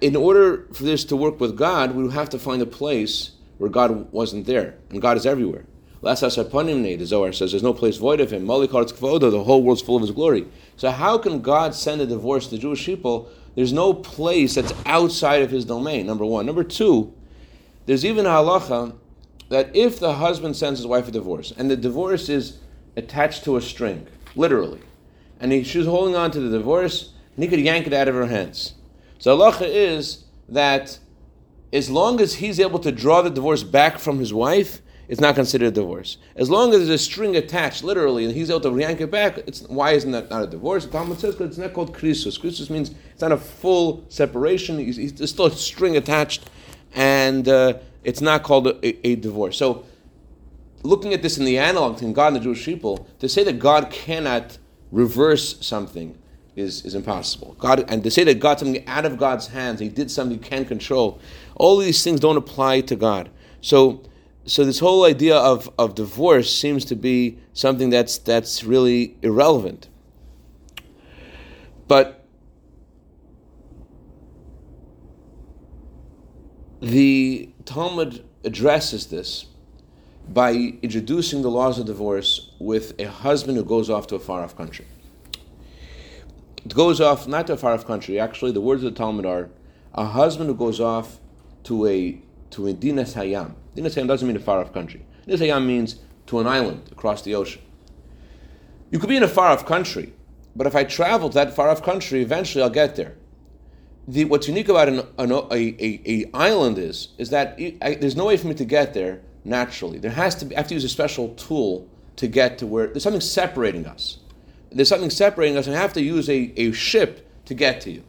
in 0.02 0.16
order 0.16 0.68
for 0.74 0.84
this 0.84 1.06
to 1.06 1.16
work 1.16 1.40
with 1.40 1.58
God, 1.58 1.96
we 1.96 2.10
have 2.12 2.30
to 2.30 2.40
find 2.40 2.62
a 2.62 2.66
place 2.66 3.32
where 3.58 3.70
God 3.70 4.12
wasn't 4.12 4.46
there, 4.46 4.76
and 4.90 5.02
God 5.02 5.18
is 5.18 5.26
everywhere. 5.26 5.66
The 6.02 6.16
Zohar 7.06 7.34
says 7.34 7.52
there's 7.52 7.64
no 7.64 7.74
place 7.74 7.98
void 7.98 8.20
of 8.20 8.32
him. 8.32 8.46
The 8.46 9.44
whole 9.46 9.64
world's 9.64 9.82
full 9.82 9.96
of 9.96 10.02
his 10.02 10.12
glory. 10.12 10.46
So 10.76 10.92
how 10.92 11.18
can 11.18 11.42
God 11.42 11.74
send 11.74 12.02
a 12.02 12.06
divorce 12.06 12.46
to 12.46 12.52
the 12.52 12.58
Jewish 12.60 12.86
people 12.86 13.30
there's 13.56 13.74
no 13.74 13.94
place 13.94 14.56
that's 14.56 14.74
outside 14.86 15.42
of 15.42 15.50
his 15.50 15.66
domain, 15.66 16.06
number 16.06 16.26
one. 16.26 16.46
Number 16.46 16.64
two, 16.64 17.14
there's 17.86 18.06
even 18.06 18.26
a 18.26 18.30
halacha 18.30 18.96
that 19.50 19.74
if 19.76 20.00
the 20.00 20.14
husband 20.14 20.56
sends 20.56 20.80
his 20.80 20.88
wife 20.88 21.08
a 21.08 21.12
divorce, 21.12 21.54
and 21.58 21.72
the 21.72 21.78
divorce 21.78 22.30
is 22.30 22.60
attached 22.98 23.46
to 23.46 23.56
a 23.56 23.62
string, 23.62 24.08
literally, 24.36 24.82
and 25.40 25.52
he, 25.52 25.64
she's 25.64 25.86
holding 25.86 26.16
on 26.16 26.32
to 26.32 26.40
the 26.40 26.58
divorce, 26.58 27.14
and 27.36 27.44
he 27.44 27.50
could 27.50 27.60
yank 27.60 27.88
it 27.88 27.94
out 27.94 28.08
of 28.08 28.16
her 28.16 28.28
hands. 28.28 28.74
So 29.20 29.38
halacha 29.38 29.68
is 29.68 30.26
that 30.50 31.00
as 31.74 31.90
long 31.90 32.22
as 32.22 32.36
he's 32.36 32.60
able 32.60 32.80
to 32.80 32.92
draw 32.92 33.22
the 33.22 33.30
divorce 33.30 33.64
back 33.64 33.98
from 33.98 34.20
his 34.20 34.34
wife, 34.34 34.82
it's 35.08 35.22
not 35.22 35.36
considered 35.36 35.68
a 35.68 35.72
divorce. 35.72 36.18
As 36.36 36.50
long 36.50 36.74
as 36.74 36.80
there's 36.80 36.90
a 36.90 36.98
string 36.98 37.36
attached, 37.36 37.84
literally, 37.84 38.26
and 38.26 38.34
he's 38.34 38.50
able 38.50 38.62
to 38.62 38.78
yank 38.78 39.02
it 39.02 39.12
back, 39.12 39.38
it's, 39.40 39.62
why 39.64 39.92
isn't 39.92 40.12
that 40.12 40.30
not 40.30 40.44
a 40.44 40.48
divorce? 40.48 40.86
The 40.86 40.92
Talmud 40.92 41.20
says 41.20 41.40
it's 41.40 41.58
not 41.58 41.74
called 41.74 41.94
krisus. 41.96 42.40
Krisus 42.40 42.70
means 42.70 42.92
it's 43.12 43.22
not 43.22 43.32
a 43.32 43.38
full 43.38 44.04
separation. 44.10 44.78
there's 44.78 45.30
still 45.30 45.46
a 45.46 45.52
string 45.52 45.96
attached, 45.96 46.50
and 46.94 47.48
uh, 47.48 47.78
it's 48.04 48.22
not 48.22 48.44
called 48.44 48.68
a, 48.68 48.88
a, 48.88 49.08
a, 49.10 49.16
divorce. 49.16 49.58
So, 49.58 49.86
looking 50.82 51.14
at 51.14 51.22
this 51.22 51.38
in 51.38 51.46
the 51.46 51.60
analog 51.60 51.96
between 51.96 52.14
God 52.14 52.28
and 52.28 52.38
the 52.38 52.40
Jewish 52.40 52.66
people, 52.66 53.08
to 53.20 53.30
say 53.30 53.44
that 53.44 53.60
God 53.60 53.92
cannot 53.92 54.58
reverse 54.92 55.58
something 55.66 56.18
is, 56.56 56.86
is 56.86 56.96
impossible. 56.96 57.56
God 57.60 57.90
and 57.90 58.04
to 58.04 58.12
say 58.12 58.24
that 58.24 58.40
God 58.40 58.60
something 58.60 58.86
out 58.88 59.06
of 59.06 59.18
God's 59.18 59.48
hands, 59.48 59.80
He 59.80 59.90
did 59.90 60.10
something 60.10 60.42
He 60.42 60.50
can't 60.50 60.68
control. 60.68 61.20
All 61.56 61.78
these 61.78 62.04
things 62.04 62.20
don't 62.20 62.38
apply 62.38 62.82
to 62.82 62.96
God. 62.96 63.30
So 63.62 64.04
so 64.48 64.64
this 64.64 64.80
whole 64.80 65.06
idea 65.06 65.36
of, 65.36 65.72
of 65.80 65.96
divorce 65.96 66.56
seems 66.56 66.86
to 66.86 66.96
be 66.96 67.40
something 67.54 67.90
that's 67.90 68.18
that's 68.20 68.64
really 68.64 69.18
irrelevant. 69.22 69.90
But 71.88 72.26
the 76.80 77.50
Talmud 77.66 78.24
addresses 78.44 79.08
this 79.08 79.48
by 80.30 80.52
introducing 80.82 81.42
the 81.42 81.50
laws 81.50 81.80
of 81.80 81.86
divorce 81.86 82.52
with 82.60 83.00
a 83.00 83.06
husband 83.06 83.58
who 83.58 83.64
goes 83.64 83.90
off 83.90 84.08
to 84.08 84.16
a 84.16 84.20
far 84.20 84.44
off 84.44 84.56
country. 84.56 84.86
It 86.66 86.74
goes 86.74 87.00
off 87.00 87.28
not 87.28 87.46
to 87.48 87.54
a 87.54 87.58
far 87.58 87.74
off 87.74 87.86
country, 87.86 88.20
actually, 88.20 88.52
the 88.52 88.62
words 88.62 88.84
of 88.84 88.92
the 88.92 88.98
Talmud 88.98 89.26
are 89.26 89.50
a 89.94 90.06
husband 90.06 90.50
who 90.50 90.56
goes 90.56 90.80
off 90.82 91.20
to 91.66 91.86
a 91.86 92.20
to 92.52 92.68
a 92.68 92.74
dinas 92.74 93.14
hayam. 93.14 93.54
Dinas 93.76 93.96
hayam 93.96 94.08
doesn't 94.08 94.28
mean 94.28 94.36
a 94.36 94.40
far 94.40 94.60
off 94.60 94.74
country. 94.74 95.06
Dinas 95.28 95.40
hayam 95.40 95.68
means 95.68 95.98
to 96.26 96.40
an 96.40 96.48
island 96.48 96.90
across 96.92 97.22
the 97.22 97.36
ocean. 97.36 97.62
You 98.90 98.98
could 98.98 99.10
be 99.10 99.18
in 99.18 99.22
a 99.22 99.28
far 99.28 99.50
off 99.50 99.66
country, 99.66 100.14
but 100.56 100.66
if 100.66 100.76
I 100.76 100.86
travel 100.86 101.30
to 101.30 101.36
that 101.36 101.56
far 101.56 101.70
off 101.70 101.84
country, 101.84 102.24
eventually 102.24 102.64
I'll 102.64 102.70
get 102.72 102.96
there. 102.96 103.16
The, 104.08 104.26
what's 104.26 104.48
unique 104.48 104.70
about 104.70 104.90
an, 104.90 105.00
an 105.20 105.32
a, 105.32 105.46
a, 105.52 106.02
a, 106.06 106.26
island 106.34 106.80
is 106.80 107.10
is 107.20 107.30
that 107.30 107.60
I, 107.82 107.96
there's 107.96 108.16
no 108.16 108.26
way 108.26 108.38
for 108.38 108.48
me 108.48 108.56
to 108.56 108.66
get 108.66 108.96
there 108.96 109.22
naturally. 109.44 110.00
There 110.00 110.12
has 110.12 110.34
to 110.36 110.46
be, 110.46 110.56
I 110.56 110.62
have 110.62 110.68
to 110.70 110.74
use 110.74 110.84
a 110.84 110.90
special 110.90 111.30
tool 111.36 111.88
to 112.16 112.28
get 112.28 112.58
to 112.60 112.66
where 112.66 112.88
there's 112.88 113.04
something 113.04 113.22
separating 113.22 113.86
us. 113.86 114.18
There's 114.76 114.90
something 114.90 115.10
separating 115.10 115.56
us, 115.58 115.68
and 115.68 115.76
I 115.76 115.80
have 115.80 115.94
to 115.94 116.02
use 116.02 116.30
a, 116.30 116.54
a 116.58 116.74
ship 116.74 117.32
to 117.46 117.54
get 117.54 117.80
to 117.82 117.92
you. 117.92 118.04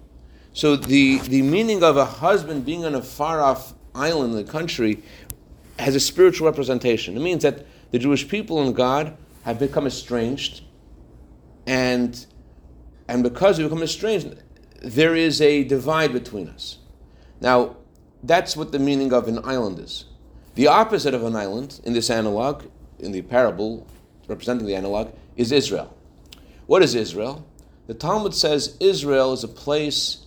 So 0.53 0.75
the, 0.75 1.19
the 1.21 1.43
meaning 1.43 1.85
of 1.85 1.97
a 1.97 2.05
husband 2.05 2.67
being 2.67 2.85
on 2.85 2.97
a 2.97 3.03
far 3.03 3.41
off 3.41 3.75
island 3.95 4.35
in 4.35 4.45
the 4.45 4.51
country 4.51 5.03
has 5.79 5.95
a 5.95 6.01
spiritual 6.01 6.47
representation. 6.49 7.17
It 7.17 7.21
means 7.21 7.45
that 7.45 7.65
the 7.93 8.01
Jewish 8.01 8.29
people 8.29 8.61
and 8.61 8.75
God 8.75 9.17
have 9.45 9.61
become 9.61 9.87
estranged, 9.87 10.63
and 11.67 12.27
and 13.07 13.23
because 13.23 13.59
we 13.59 13.65
become 13.65 13.85
estranged, 13.85 14.35
there 14.83 15.15
is 15.15 15.41
a 15.41 15.63
divide 15.63 16.13
between 16.13 16.49
us. 16.49 16.79
Now, 17.41 17.77
that's 18.25 18.57
what 18.57 18.73
the 18.73 18.81
meaning 18.81 19.13
of 19.13 19.29
an 19.29 19.39
island 19.45 19.79
is. 19.79 20.07
The 20.57 20.67
opposite 20.67 21.15
of 21.15 21.23
an 21.23 21.37
island 21.37 21.81
in 21.85 21.93
this 21.93 22.11
analog, 22.11 22.65
in 22.99 23.13
the 23.13 23.23
parable 23.23 23.87
representing 24.27 24.67
the 24.67 24.75
analog, 24.75 25.13
is 25.37 25.53
Israel. 25.53 25.96
What 26.67 26.83
is 26.83 26.95
Israel? 26.95 27.47
The 27.87 27.95
Talmud 27.95 28.35
says 28.35 28.77
Israel 28.81 29.33
is 29.33 29.45
a 29.45 29.49
place 29.49 30.27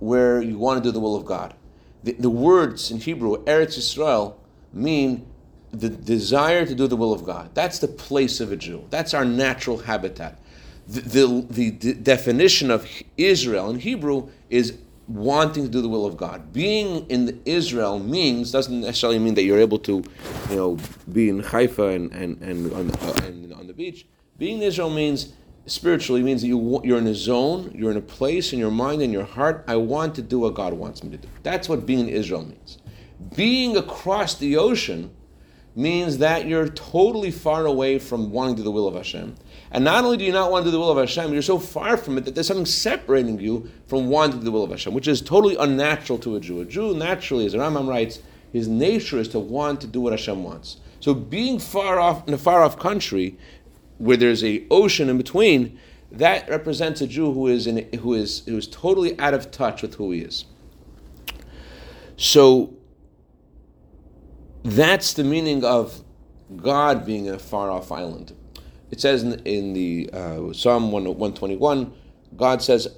where 0.00 0.42
you 0.42 0.58
want 0.58 0.82
to 0.82 0.88
do 0.88 0.92
the 0.92 1.00
will 1.00 1.14
of 1.14 1.24
God. 1.24 1.54
The, 2.02 2.12
the 2.12 2.30
words 2.30 2.90
in 2.90 2.98
Hebrew, 2.98 3.44
Eretz 3.44 3.78
Yisrael, 3.78 4.34
mean 4.72 5.26
the 5.72 5.88
desire 5.88 6.66
to 6.66 6.74
do 6.74 6.88
the 6.88 6.96
will 6.96 7.12
of 7.12 7.24
God. 7.24 7.50
That's 7.54 7.78
the 7.78 7.88
place 7.88 8.40
of 8.40 8.50
a 8.50 8.56
Jew. 8.56 8.84
That's 8.90 9.14
our 9.14 9.24
natural 9.24 9.78
habitat. 9.78 10.40
The, 10.88 11.46
the, 11.48 11.70
the 11.70 11.94
definition 11.94 12.70
of 12.70 12.88
Israel 13.16 13.70
in 13.70 13.78
Hebrew 13.78 14.28
is 14.48 14.78
wanting 15.06 15.64
to 15.64 15.68
do 15.68 15.82
the 15.82 15.88
will 15.88 16.06
of 16.06 16.16
God. 16.16 16.52
Being 16.52 17.06
in 17.08 17.40
Israel 17.44 17.98
means 17.98 18.50
doesn't 18.50 18.80
necessarily 18.80 19.18
mean 19.18 19.34
that 19.34 19.42
you're 19.42 19.60
able 19.60 19.78
to, 19.80 20.02
you 20.48 20.56
know, 20.56 20.78
be 21.12 21.28
in 21.28 21.40
Haifa 21.40 21.88
and 21.88 22.12
and, 22.12 22.40
and, 22.42 22.72
on, 22.72 22.90
uh, 22.90 23.20
and 23.24 23.52
on 23.52 23.66
the 23.66 23.72
beach. 23.72 24.06
Being 24.38 24.56
in 24.58 24.62
Israel 24.62 24.90
means 24.90 25.32
spiritually 25.70 26.22
means 26.22 26.42
that 26.42 26.48
you 26.48 26.80
you're 26.84 26.98
in 26.98 27.06
a 27.06 27.14
zone, 27.14 27.72
you're 27.74 27.90
in 27.90 27.96
a 27.96 28.02
place 28.02 28.52
in 28.52 28.58
your 28.58 28.70
mind 28.70 29.02
and 29.02 29.12
your 29.12 29.24
heart. 29.24 29.64
I 29.68 29.76
want 29.76 30.14
to 30.16 30.22
do 30.22 30.40
what 30.40 30.54
God 30.54 30.72
wants 30.72 31.02
me 31.02 31.10
to 31.10 31.16
do. 31.16 31.28
That's 31.42 31.68
what 31.68 31.86
being 31.86 32.00
in 32.00 32.08
Israel 32.08 32.42
means. 32.42 32.78
Being 33.36 33.76
across 33.76 34.34
the 34.34 34.56
ocean 34.56 35.10
means 35.76 36.18
that 36.18 36.46
you're 36.46 36.68
totally 36.68 37.30
far 37.30 37.64
away 37.66 37.98
from 37.98 38.30
wanting 38.32 38.56
to 38.56 38.60
do 38.60 38.64
the 38.64 38.70
will 38.70 38.88
of 38.88 38.94
Hashem. 38.94 39.36
And 39.70 39.84
not 39.84 40.04
only 40.04 40.16
do 40.16 40.24
you 40.24 40.32
not 40.32 40.50
want 40.50 40.64
to 40.64 40.68
do 40.68 40.72
the 40.72 40.80
will 40.80 40.90
of 40.90 40.98
Hashem, 40.98 41.32
you're 41.32 41.42
so 41.42 41.58
far 41.58 41.96
from 41.96 42.18
it 42.18 42.24
that 42.24 42.34
there's 42.34 42.48
something 42.48 42.66
separating 42.66 43.38
you 43.38 43.70
from 43.86 44.08
wanting 44.08 44.32
to 44.32 44.38
do 44.38 44.44
the 44.44 44.50
will 44.50 44.64
of 44.64 44.70
Hashem, 44.70 44.92
which 44.92 45.06
is 45.06 45.20
totally 45.20 45.56
unnatural 45.56 46.18
to 46.20 46.36
a 46.36 46.40
Jew. 46.40 46.60
A 46.60 46.64
Jew 46.64 46.94
naturally, 46.94 47.46
as 47.46 47.52
the 47.52 47.58
Rambam 47.58 47.88
writes, 47.88 48.20
his 48.52 48.66
nature 48.66 49.18
is 49.18 49.28
to 49.28 49.38
want 49.38 49.80
to 49.82 49.86
do 49.86 50.00
what 50.00 50.12
Hashem 50.12 50.42
wants. 50.42 50.78
So 50.98 51.14
being 51.14 51.58
far 51.58 51.98
off 51.98 52.26
in 52.28 52.34
a 52.34 52.38
far 52.38 52.62
off 52.62 52.78
country 52.78 53.38
where 54.00 54.16
there's 54.16 54.42
a 54.42 54.66
ocean 54.70 55.10
in 55.10 55.18
between, 55.18 55.78
that 56.10 56.48
represents 56.48 57.00
a 57.00 57.06
Jew 57.06 57.32
who 57.32 57.46
is 57.46 57.66
in, 57.66 57.88
who 58.00 58.14
is 58.14 58.40
who 58.46 58.56
is 58.56 58.66
totally 58.66 59.18
out 59.20 59.34
of 59.34 59.50
touch 59.50 59.82
with 59.82 59.94
who 59.94 60.10
he 60.10 60.20
is. 60.20 60.46
So 62.16 62.74
that's 64.64 65.12
the 65.12 65.22
meaning 65.22 65.64
of 65.64 66.02
God 66.56 67.06
being 67.06 67.28
a 67.28 67.38
far 67.38 67.70
off 67.70 67.92
island. 67.92 68.34
It 68.90 69.00
says 69.00 69.22
in, 69.22 69.34
in 69.40 69.72
the 69.72 70.10
uh, 70.12 70.52
Psalm 70.52 70.90
121, 70.90 71.92
God 72.36 72.62
says, 72.62 72.88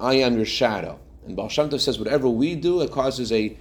I 0.00 0.14
am 0.14 0.36
your 0.36 0.46
shadow. 0.46 0.98
And 1.24 1.36
Baal 1.36 1.48
Shem 1.48 1.68
Tov 1.68 1.80
says, 1.80 1.98
whatever 1.98 2.28
we 2.28 2.56
do, 2.56 2.80
it 2.80 2.90
causes 2.90 3.30
a, 3.30 3.56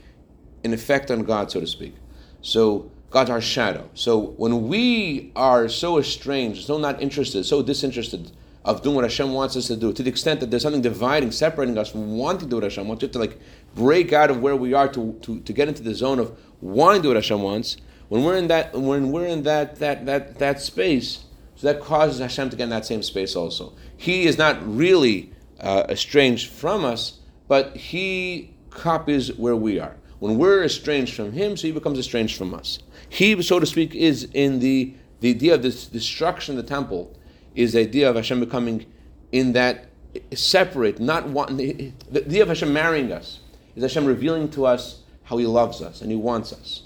an 0.63 0.73
effect 0.73 1.11
on 1.11 1.23
God, 1.23 1.51
so 1.51 1.59
to 1.59 1.67
speak. 1.67 1.95
So 2.41 2.91
God's 3.09 3.29
our 3.29 3.41
shadow. 3.41 3.89
So 3.93 4.19
when 4.37 4.67
we 4.67 5.31
are 5.35 5.67
so 5.67 5.97
estranged, 5.97 6.67
so 6.67 6.77
not 6.77 7.01
interested, 7.01 7.43
so 7.43 7.63
disinterested 7.63 8.31
of 8.65 8.83
doing 8.83 8.95
what 8.95 9.03
Hashem 9.03 9.33
wants 9.33 9.55
us 9.55 9.67
to 9.67 9.75
do, 9.75 9.93
to 9.93 10.03
the 10.03 10.09
extent 10.09 10.41
that 10.41 10.51
there's 10.51 10.61
something 10.61 10.81
dividing, 10.81 11.31
separating 11.31 11.77
us 11.77 11.89
from 11.89 12.17
wanting 12.17 12.41
to 12.41 12.45
do 12.45 12.57
what 12.57 12.63
Hashem 12.63 12.87
wants, 12.87 13.07
to 13.07 13.19
like 13.19 13.39
break 13.73 14.13
out 14.13 14.29
of 14.29 14.41
where 14.41 14.55
we 14.55 14.73
are 14.73 14.87
to, 14.89 15.17
to, 15.21 15.39
to 15.39 15.53
get 15.53 15.67
into 15.67 15.81
the 15.81 15.95
zone 15.95 16.19
of 16.19 16.37
wanting 16.61 17.01
to 17.01 17.03
do 17.03 17.09
what 17.09 17.17
Hashem 17.17 17.41
wants. 17.41 17.77
When 18.09 18.23
we're 18.23 18.37
in 18.37 18.47
that 18.47 18.73
when 18.73 19.11
we're 19.11 19.27
in 19.27 19.43
that 19.43 19.75
that 19.77 20.07
that 20.07 20.39
that 20.39 20.61
space, 20.61 21.25
so 21.55 21.71
that 21.71 21.79
causes 21.79 22.19
Hashem 22.19 22.49
to 22.49 22.55
get 22.55 22.63
in 22.63 22.69
that 22.71 22.85
same 22.85 23.03
space 23.03 23.35
also. 23.35 23.73
He 23.95 24.25
is 24.25 24.37
not 24.37 24.57
really 24.65 25.31
uh, 25.59 25.83
estranged 25.89 26.49
from 26.49 26.85
us, 26.85 27.19
but 27.47 27.75
he 27.75 28.55
copies 28.71 29.33
where 29.37 29.55
we 29.55 29.79
are. 29.79 29.95
When 30.19 30.37
we're 30.37 30.63
estranged 30.63 31.15
from 31.15 31.33
him, 31.33 31.55
so 31.55 31.67
he 31.67 31.71
becomes 31.71 31.99
estranged 31.99 32.37
from 32.37 32.53
us. 32.53 32.79
He, 33.09 33.41
so 33.41 33.59
to 33.59 33.65
speak, 33.65 33.95
is 33.95 34.29
in 34.33 34.59
the 34.59 34.93
the 35.19 35.31
idea 35.31 35.53
of 35.53 35.61
this 35.61 35.85
destruction 35.87 36.57
of 36.57 36.63
the 36.63 36.69
temple 36.69 37.15
is 37.55 37.73
the 37.73 37.81
idea 37.81 38.09
of 38.09 38.15
Hashem 38.15 38.39
becoming 38.39 38.85
in 39.31 39.53
that 39.53 39.89
separate, 40.33 40.99
not 40.99 41.27
one. 41.27 41.57
The, 41.57 41.91
idea 42.15 42.43
of 42.43 42.47
Hashem 42.47 42.71
marrying 42.71 43.11
us 43.11 43.39
is 43.75 43.83
Hashem 43.83 44.05
revealing 44.05 44.49
to 44.51 44.65
us 44.65 45.01
how 45.23 45.37
He 45.37 45.45
loves 45.45 45.81
us 45.81 46.01
and 46.01 46.09
He 46.09 46.17
wants 46.17 46.53
us. 46.53 46.83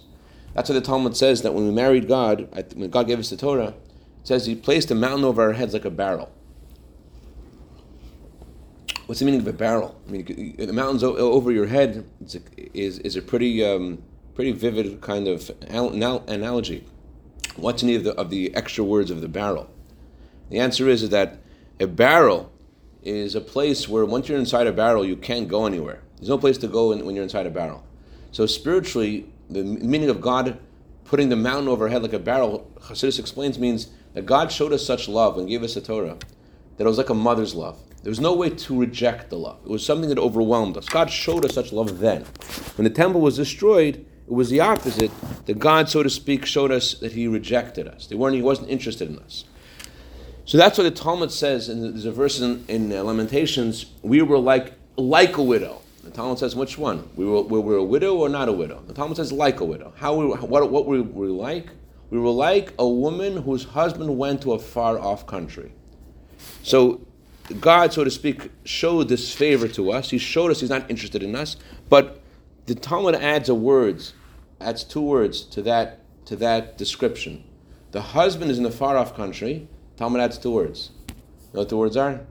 That's 0.53 0.69
why 0.69 0.75
the 0.75 0.81
Talmud 0.81 1.15
says 1.15 1.41
that 1.41 1.53
when 1.53 1.67
we 1.67 1.73
married 1.73 2.07
God, 2.07 2.47
when 2.75 2.89
God 2.89 3.07
gave 3.07 3.19
us 3.19 3.29
the 3.29 3.37
Torah, 3.37 3.69
it 3.69 3.75
says 4.23 4.45
He 4.45 4.55
placed 4.55 4.91
a 4.91 4.95
mountain 4.95 5.25
over 5.25 5.41
our 5.41 5.53
heads 5.53 5.73
like 5.73 5.85
a 5.85 5.91
barrel. 5.91 6.31
What's 9.05 9.19
the 9.19 9.25
meaning 9.25 9.41
of 9.41 9.47
a 9.47 9.53
barrel? 9.53 9.99
I 10.07 10.11
mean, 10.11 10.55
the 10.57 10.73
mountains 10.73 11.03
over 11.03 11.51
your 11.51 11.67
head 11.67 12.05
a, 12.33 12.77
is, 12.77 12.99
is 12.99 13.15
a 13.15 13.21
pretty 13.21 13.63
um, 13.63 14.01
pretty 14.35 14.51
vivid 14.51 15.01
kind 15.01 15.27
of 15.27 15.51
analogy. 15.69 16.83
What's 17.55 17.83
in 17.83 17.87
need 17.87 17.97
of 17.97 18.03
the, 18.03 18.13
of 18.15 18.29
the 18.29 18.55
extra 18.55 18.83
words 18.83 19.11
of 19.11 19.21
the 19.21 19.27
barrel? 19.27 19.69
The 20.49 20.59
answer 20.59 20.87
is, 20.89 21.07
that 21.09 21.39
a 21.79 21.87
barrel 21.87 22.51
is 23.03 23.35
a 23.35 23.41
place 23.41 23.87
where 23.87 24.05
once 24.05 24.29
you're 24.29 24.37
inside 24.37 24.67
a 24.67 24.71
barrel, 24.71 25.05
you 25.05 25.15
can't 25.15 25.47
go 25.47 25.65
anywhere. 25.65 26.01
There's 26.15 26.29
no 26.29 26.37
place 26.37 26.57
to 26.59 26.67
go 26.67 26.89
when 26.89 27.15
you're 27.15 27.23
inside 27.23 27.45
a 27.45 27.51
barrel. 27.51 27.83
So 28.31 28.45
spiritually, 28.45 29.27
the 29.49 29.63
meaning 29.63 30.09
of 30.09 30.21
God 30.21 30.57
putting 31.05 31.29
the 31.29 31.35
mountain 31.35 31.67
overhead 31.67 32.01
like 32.01 32.13
a 32.13 32.19
barrel, 32.19 32.71
Hasidus 32.79 33.19
explains, 33.19 33.59
means 33.59 33.89
that 34.13 34.25
God 34.25 34.51
showed 34.51 34.73
us 34.73 34.85
such 34.85 35.07
love 35.07 35.37
and 35.37 35.47
gave 35.47 35.63
us 35.63 35.73
the 35.75 35.81
Torah 35.81 36.17
that 36.77 36.85
it 36.85 36.87
was 36.87 36.97
like 36.97 37.09
a 37.09 37.13
mother's 37.13 37.53
love. 37.53 37.77
There 38.01 38.09
was 38.09 38.19
no 38.19 38.33
way 38.33 38.49
to 38.49 38.79
reject 38.79 39.29
the 39.29 39.37
love. 39.37 39.59
It 39.63 39.69
was 39.69 39.85
something 39.85 40.09
that 40.09 40.17
overwhelmed 40.17 40.75
us. 40.75 40.89
God 40.89 41.09
showed 41.09 41.45
us 41.45 41.53
such 41.53 41.71
love 41.71 41.99
then. 41.99 42.25
When 42.75 42.83
the 42.83 42.89
temple 42.89 43.21
was 43.21 43.37
destroyed, 43.37 44.05
it 44.27 44.33
was 44.33 44.49
the 44.49 44.59
opposite. 44.59 45.11
That 45.45 45.59
God, 45.59 45.89
so 45.89 46.03
to 46.03 46.09
speak, 46.09 46.45
showed 46.45 46.71
us 46.71 46.95
that 46.95 47.11
He 47.11 47.27
rejected 47.27 47.87
us. 47.87 48.07
They 48.07 48.15
weren't. 48.15 48.35
He 48.35 48.41
wasn't 48.41 48.69
interested 48.69 49.09
in 49.09 49.19
us. 49.19 49.45
So 50.45 50.57
that's 50.57 50.77
what 50.77 50.83
the 50.83 50.91
Talmud 50.91 51.31
says, 51.31 51.69
and 51.69 51.83
there's 51.83 52.05
a 52.05 52.11
verse 52.11 52.39
in, 52.39 52.65
in 52.67 52.91
uh, 52.91 53.03
Lamentations. 53.03 53.85
We 54.01 54.21
were 54.21 54.39
like 54.39 54.73
like 54.97 55.37
a 55.37 55.43
widow. 55.43 55.81
The 56.03 56.11
Talmud 56.11 56.37
says, 56.37 56.53
which 56.53 56.77
one? 56.77 57.09
We 57.15 57.25
were, 57.25 57.41
we 57.43 57.75
a 57.75 57.81
widow 57.81 58.17
or 58.17 58.27
not 58.27 58.49
a 58.49 58.51
widow? 58.51 58.83
The 58.85 58.93
Talmud 58.93 59.15
says, 59.15 59.31
like 59.31 59.61
a 59.61 59.65
widow. 59.65 59.93
How 59.95 60.13
we, 60.13 60.25
what, 60.25 60.69
what 60.69 60.85
were 60.85 61.01
we 61.01 61.27
like? 61.27 61.69
We 62.09 62.19
were 62.19 62.29
like 62.29 62.73
a 62.77 62.87
woman 62.87 63.37
whose 63.37 63.63
husband 63.63 64.17
went 64.17 64.41
to 64.41 64.51
a 64.51 64.59
far 64.59 64.99
off 64.99 65.25
country. 65.25 65.71
So 66.61 67.01
God, 67.59 67.93
so 67.93 68.03
to 68.03 68.11
speak, 68.11 68.51
showed 68.63 69.09
this 69.09 69.33
favor 69.33 69.67
to 69.69 69.91
us. 69.91 70.09
He 70.09 70.17
showed 70.17 70.51
us 70.51 70.59
He's 70.59 70.69
not 70.69 70.89
interested 70.89 71.23
in 71.23 71.35
us. 71.35 71.55
But 71.89 72.21
the 72.65 72.75
Talmud 72.75 73.15
adds 73.15 73.49
a 73.49 73.55
words, 73.55 74.13
adds 74.59 74.83
two 74.83 75.01
words 75.01 75.41
to 75.41 75.61
that 75.63 75.99
to 76.25 76.35
that 76.37 76.77
description. 76.77 77.43
The 77.91 78.01
husband 78.01 78.49
is 78.49 78.57
in 78.57 78.65
a 78.65 78.71
far 78.71 78.97
off 78.97 79.15
country. 79.15 79.67
Talmud 79.97 80.21
adds 80.21 80.37
two 80.37 80.51
words. 80.51 80.91
You 81.09 81.15
know 81.53 81.59
what 81.59 81.69
the 81.69 81.77
words 81.77 81.97
are? 81.97 82.21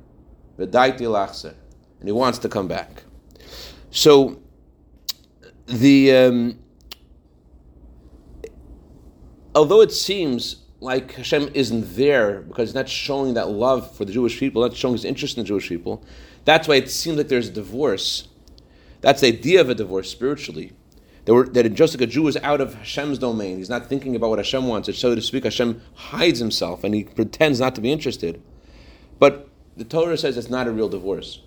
And 2.01 2.09
he 2.09 2.13
wants 2.13 2.39
to 2.41 2.49
come 2.49 2.67
back. 2.67 3.05
So 3.91 4.41
the 5.67 6.13
um, 6.13 6.59
although 9.55 9.81
it 9.81 9.93
seems 9.93 10.57
like 10.81 11.13
Hashem 11.15 11.51
isn't 11.55 11.95
there 11.95 12.41
because 12.41 12.71
he's 12.71 12.75
not 12.75 12.89
showing 12.89 13.35
that 13.35 13.49
love 13.51 13.95
for 13.97 14.05
the 14.05 14.13
Jewish 14.13 14.39
people, 14.39 14.63
not 14.63 14.75
showing 14.75 14.95
his 14.95 15.05
interest 15.05 15.37
in 15.37 15.45
the 15.45 15.47
Jewish 15.47 15.69
people, 15.69 16.05
that's 16.45 16.67
why 16.67 16.77
it 16.77 16.91
seems 16.91 17.19
like 17.19 17.29
there's 17.29 17.49
a 17.49 17.53
divorce. 17.53 18.29
That's 19.03 19.21
the 19.21 19.29
idea 19.29 19.61
of 19.61 19.69
a 19.69 19.75
divorce 19.75 20.11
spiritually. 20.11 20.73
That, 21.27 21.35
we're, 21.35 21.47
that 21.49 21.69
just 21.75 21.95
like 21.95 22.01
a 22.01 22.07
Jew 22.07 22.27
is 22.27 22.37
out 22.39 22.61
of 22.61 22.75
Hashem's 22.75 23.19
domain, 23.19 23.59
he's 23.59 23.69
not 23.69 23.87
thinking 23.87 24.17
about 24.17 24.31
what 24.31 24.39
Hashem 24.39 24.67
wants. 24.67 24.89
And 24.89 24.97
so 24.97 25.15
to 25.15 25.21
speak, 25.21 25.45
Hashem 25.45 25.83
hides 25.95 26.39
himself 26.39 26.83
and 26.83 26.95
he 26.95 27.05
pretends 27.05 27.61
not 27.61 27.75
to 27.75 27.81
be 27.81 27.93
interested. 27.93 28.43
But 29.19 29.49
the 29.77 29.85
Torah 29.85 30.17
says 30.17 30.37
it's 30.37 30.51
not 30.51 30.67
a 30.67 30.73
real 30.73 30.89
divorce 30.89 31.41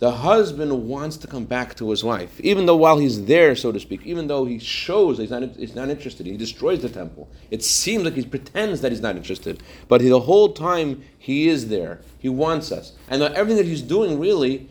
the 0.00 0.10
husband 0.10 0.88
wants 0.88 1.18
to 1.18 1.26
come 1.26 1.44
back 1.44 1.74
to 1.76 1.90
his 1.90 2.02
wife, 2.02 2.40
even 2.40 2.64
though 2.64 2.76
while 2.76 2.98
he's 2.98 3.26
there, 3.26 3.54
so 3.54 3.70
to 3.70 3.78
speak, 3.78 4.00
even 4.06 4.28
though 4.28 4.46
he 4.46 4.58
shows 4.58 5.18
he's 5.18 5.30
not, 5.30 5.42
he's 5.56 5.74
not 5.74 5.90
interested, 5.90 6.24
he 6.24 6.38
destroys 6.38 6.80
the 6.80 6.88
temple. 6.88 7.28
It 7.50 7.62
seems 7.62 8.04
like 8.04 8.14
he 8.14 8.24
pretends 8.24 8.80
that 8.80 8.92
he's 8.92 9.02
not 9.02 9.16
interested, 9.16 9.62
but 9.88 10.00
the 10.00 10.18
whole 10.18 10.54
time 10.54 11.02
he 11.18 11.48
is 11.48 11.68
there. 11.68 12.00
He 12.18 12.30
wants 12.30 12.72
us, 12.72 12.94
and 13.10 13.22
everything 13.22 13.58
that 13.58 13.66
he's 13.66 13.82
doing 13.82 14.18
really 14.18 14.70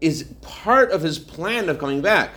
is 0.00 0.24
part 0.40 0.90
of 0.90 1.02
his 1.02 1.18
plan 1.18 1.68
of 1.68 1.78
coming 1.78 2.00
back. 2.00 2.30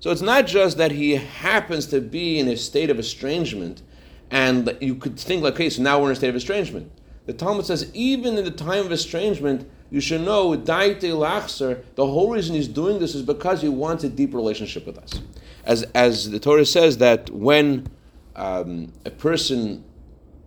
So 0.00 0.10
it's 0.10 0.22
not 0.22 0.46
just 0.46 0.76
that 0.76 0.92
he 0.92 1.16
happens 1.16 1.86
to 1.86 2.00
be 2.00 2.38
in 2.38 2.48
a 2.48 2.56
state 2.56 2.88
of 2.88 2.98
estrangement, 2.98 3.82
and 4.30 4.76
you 4.80 4.94
could 4.94 5.18
think 5.18 5.42
like, 5.42 5.54
okay, 5.54 5.70
so 5.70 5.82
now 5.82 5.98
we're 5.98 6.06
in 6.06 6.12
a 6.12 6.16
state 6.16 6.28
of 6.28 6.36
estrangement. 6.36 6.92
The 7.26 7.32
Talmud 7.32 7.66
says 7.66 7.90
even 7.94 8.38
in 8.38 8.44
the 8.44 8.50
time 8.50 8.86
of 8.86 8.92
estrangement, 8.92 9.68
you 9.90 10.00
should 10.00 10.20
know. 10.20 10.54
The 10.54 11.76
whole 11.96 12.30
reason 12.30 12.54
he's 12.54 12.68
doing 12.68 12.98
this 12.98 13.14
is 13.14 13.22
because 13.22 13.60
he 13.60 13.68
wants 13.68 14.04
a 14.04 14.08
deep 14.08 14.34
relationship 14.34 14.86
with 14.86 14.98
us. 14.98 15.20
As 15.64 15.82
as 15.94 16.30
the 16.30 16.38
Torah 16.38 16.64
says 16.64 16.98
that 16.98 17.30
when 17.30 17.88
um, 18.36 18.92
a 19.04 19.10
person 19.10 19.84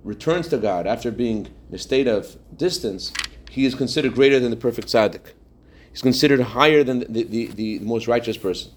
returns 0.03 0.47
to 0.47 0.57
God 0.57 0.87
after 0.87 1.11
being 1.11 1.47
in 1.69 1.75
a 1.75 1.77
state 1.77 2.07
of 2.07 2.37
distance, 2.55 3.13
he 3.49 3.65
is 3.65 3.75
considered 3.75 4.15
greater 4.15 4.39
than 4.39 4.49
the 4.49 4.57
perfect 4.57 4.87
tzaddik. 4.87 5.33
He's 5.91 6.01
considered 6.01 6.39
higher 6.41 6.83
than 6.83 6.99
the, 6.99 7.05
the, 7.05 7.23
the, 7.23 7.47
the 7.47 7.79
most 7.79 8.07
righteous 8.07 8.37
person. 8.37 8.71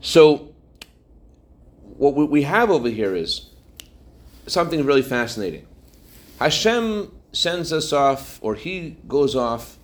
So, 0.00 0.54
what 1.96 2.14
we 2.30 2.42
have 2.42 2.70
over 2.70 2.88
here 2.88 3.14
is 3.14 3.50
something 4.46 4.84
really 4.84 5.02
fascinating. 5.02 5.66
Hashem 6.38 7.12
sends 7.32 7.72
us 7.72 7.92
off, 7.92 8.38
or 8.42 8.54
he 8.54 8.96
goes 9.08 9.34
off 9.34 9.78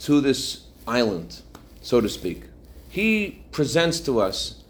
to 0.00 0.20
this 0.20 0.64
island, 0.86 1.40
so 1.80 2.00
to 2.00 2.08
speak. 2.08 2.44
He 2.88 3.42
presents 3.52 4.00
to 4.00 4.20
us 4.20 4.62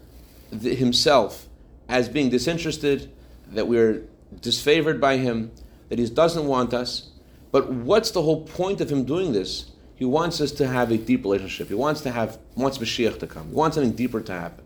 the, 0.51 0.75
himself 0.75 1.47
as 1.87 2.09
being 2.09 2.29
disinterested, 2.29 3.11
that 3.51 3.67
we're 3.67 4.03
disfavored 4.39 4.99
by 4.99 5.17
him, 5.17 5.51
that 5.89 5.99
he 5.99 6.09
doesn't 6.09 6.47
want 6.47 6.73
us. 6.73 7.09
But 7.51 7.71
what's 7.71 8.11
the 8.11 8.21
whole 8.21 8.43
point 8.43 8.81
of 8.81 8.91
him 8.91 9.03
doing 9.03 9.33
this? 9.33 9.71
He 9.95 10.05
wants 10.05 10.41
us 10.41 10.51
to 10.53 10.67
have 10.67 10.91
a 10.91 10.97
deep 10.97 11.23
relationship. 11.23 11.69
He 11.69 11.73
wants 11.73 12.01
to 12.01 12.11
have 12.11 12.37
wants 12.55 12.77
Mashiach 12.77 13.19
to 13.19 13.27
come. 13.27 13.49
He 13.49 13.55
wants 13.55 13.75
something 13.75 13.95
deeper 13.95 14.21
to 14.21 14.33
happen. 14.33 14.65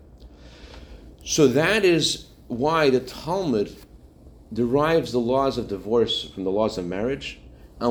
So 1.24 1.46
that 1.48 1.84
is 1.84 2.26
why 2.48 2.90
the 2.90 3.00
Talmud 3.00 3.76
derives 4.52 5.12
the 5.12 5.20
laws 5.20 5.56
of 5.58 5.68
divorce 5.68 6.24
from 6.24 6.42
the 6.42 6.50
laws 6.50 6.76
of 6.78 6.86
marriage, 6.86 7.38
and 7.78 7.90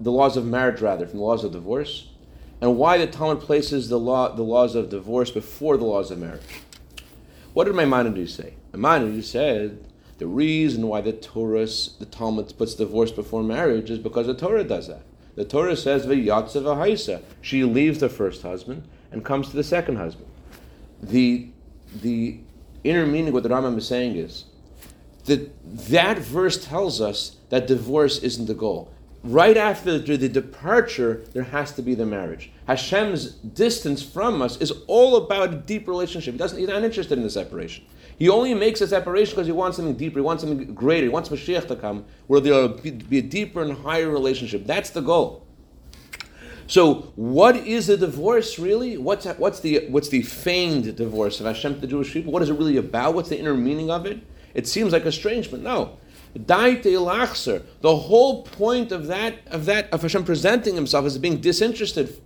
the 0.00 0.10
laws 0.10 0.36
of 0.36 0.46
marriage 0.46 0.80
rather 0.80 1.06
from 1.06 1.18
the 1.18 1.24
laws 1.24 1.44
of 1.44 1.52
divorce, 1.52 2.08
and 2.60 2.78
why 2.78 2.96
the 2.96 3.06
Talmud 3.06 3.42
places 3.42 3.90
the 3.90 3.98
law 3.98 4.34
the 4.34 4.42
laws 4.42 4.74
of 4.74 4.88
divorce 4.88 5.30
before 5.30 5.76
the 5.76 5.84
laws 5.84 6.10
of 6.10 6.18
marriage. 6.18 6.62
What 7.52 7.64
did 7.64 7.74
Maimonides 7.74 8.32
say? 8.32 8.54
Maimonides 8.72 9.28
said 9.28 9.84
the 10.16 10.26
reason 10.26 10.86
why 10.86 11.02
the 11.02 11.12
Torah, 11.12 11.66
the 11.66 12.06
Talmud 12.10 12.56
puts 12.56 12.74
divorce 12.74 13.10
before 13.10 13.42
marriage 13.42 13.90
is 13.90 13.98
because 13.98 14.26
the 14.26 14.34
Torah 14.34 14.64
does 14.64 14.88
that. 14.88 15.02
The 15.38 15.44
Torah 15.44 15.76
says 15.76 16.04
v'yatza 16.04 16.62
v'haisa. 16.62 17.22
She 17.40 17.62
leaves 17.62 18.00
the 18.00 18.08
first 18.08 18.42
husband 18.42 18.82
and 19.12 19.24
comes 19.24 19.50
to 19.50 19.56
the 19.56 19.62
second 19.62 19.94
husband. 19.94 20.26
The 21.00 21.46
the 21.94 22.40
inner 22.82 23.06
meaning 23.06 23.28
of 23.28 23.34
what 23.34 23.44
the 23.44 23.48
Rambam 23.48 23.78
is 23.78 23.86
saying 23.86 24.16
is 24.16 24.46
that 25.26 25.52
that 25.90 26.18
verse 26.18 26.66
tells 26.66 27.00
us 27.00 27.36
that 27.50 27.68
divorce 27.68 28.18
isn't 28.18 28.46
the 28.46 28.54
goal. 28.54 28.90
Right 29.22 29.56
after 29.56 29.96
the 29.98 30.28
departure, 30.28 31.24
there 31.34 31.44
has 31.44 31.70
to 31.74 31.82
be 31.82 31.94
the 31.94 32.06
marriage. 32.06 32.50
Hashem's 32.66 33.30
distance 33.30 34.02
from 34.02 34.42
us 34.42 34.56
is 34.60 34.72
all 34.88 35.14
about 35.16 35.54
a 35.54 35.56
deep 35.56 35.86
relationship. 35.86 36.34
He 36.34 36.38
doesn't, 36.38 36.58
he's 36.58 36.68
not 36.68 36.82
interested 36.82 37.16
in 37.16 37.22
the 37.22 37.30
separation. 37.30 37.84
He 38.18 38.28
only 38.28 38.52
makes 38.52 38.80
a 38.80 38.88
separation 38.88 39.34
because 39.34 39.46
he 39.46 39.52
wants 39.52 39.76
something 39.76 39.94
deeper, 39.94 40.18
he 40.18 40.22
wants 40.22 40.42
something 40.42 40.74
greater, 40.74 41.04
he 41.04 41.08
wants 41.08 41.28
Mashiach 41.28 41.68
to 41.68 41.76
come, 41.76 42.04
where 42.26 42.40
there 42.40 42.52
will 42.52 42.68
be 42.68 43.18
a 43.18 43.22
deeper 43.22 43.62
and 43.62 43.78
higher 43.78 44.08
relationship. 44.08 44.66
That's 44.66 44.90
the 44.90 45.00
goal. 45.00 45.46
So, 46.66 47.12
what 47.16 47.56
is 47.56 47.88
a 47.88 47.96
divorce 47.96 48.58
really? 48.58 48.98
What's 48.98 49.24
what's 49.24 49.60
the 49.60 49.86
what's 49.88 50.08
the 50.08 50.22
feigned 50.22 50.96
divorce 50.96 51.40
of 51.40 51.46
Hashem 51.46 51.76
to 51.76 51.80
the 51.80 51.86
Jewish 51.86 52.12
people? 52.12 52.32
What 52.32 52.42
is 52.42 52.50
it 52.50 52.54
really 52.54 52.76
about? 52.76 53.14
What's 53.14 53.30
the 53.30 53.38
inner 53.38 53.54
meaning 53.54 53.90
of 53.90 54.04
it? 54.04 54.20
It 54.52 54.66
seems 54.66 54.92
like 54.92 55.06
estrangement. 55.06 55.64
No, 55.64 55.96
Daite 56.36 56.84
lachser. 57.02 57.62
The 57.80 57.96
whole 57.96 58.42
point 58.42 58.92
of 58.92 59.06
that 59.06 59.36
of 59.46 59.64
that 59.64 59.90
of 59.92 60.02
Hashem 60.02 60.24
presenting 60.24 60.74
Himself 60.74 61.06
as 61.06 61.16
being 61.16 61.40
disinterested 61.40 62.20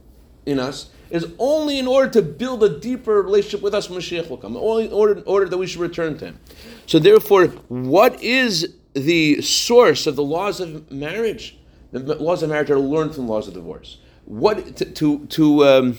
in 0.44 0.59
us 0.59 0.90
is 1.12 1.27
only 1.38 1.79
in 1.79 1.87
order 1.87 2.11
to 2.11 2.22
build 2.22 2.64
a 2.64 2.79
deeper 2.81 3.20
relationship 3.20 3.61
with 3.61 3.75
us 3.75 3.88
Mashiach 3.88 4.31
will 4.31 4.38
come, 4.38 4.57
only 4.57 4.87
in 4.87 4.92
order, 4.92 5.18
in 5.18 5.22
order 5.27 5.46
that 5.46 5.59
we 5.59 5.66
should 5.66 5.81
return 5.81 6.16
to 6.18 6.25
Him. 6.25 6.40
So 6.87 6.98
therefore, 6.98 7.48
what 7.68 8.20
is 8.22 8.75
the 8.94 9.42
source 9.42 10.07
of 10.07 10.16
the 10.16 10.25
laws 10.25 10.59
of 10.59 10.90
marriage? 10.90 11.59
The 11.92 12.01
laws 12.14 12.42
of 12.42 12.48
marriage 12.48 12.70
are 12.70 12.79
learned 12.79 13.14
from 13.14 13.27
the 13.27 13.33
laws 13.33 13.46
of 13.46 13.53
divorce. 13.53 13.98
What 14.25 14.77
to 14.77 14.87
to, 14.87 15.27
to 15.27 15.64
um, 15.66 15.98